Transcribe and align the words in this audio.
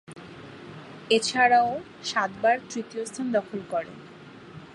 এছাড়াও, 1.09 1.69
সাতবার 2.03 2.55
তৃতীয় 2.69 3.03
স্থান 3.05 3.27
দখল 3.31 3.59
করে। 3.71 3.93